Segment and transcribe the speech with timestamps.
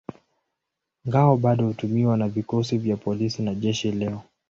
[1.07, 4.23] Ngao bado hutumiwa na vikosi vya polisi na jeshi leo.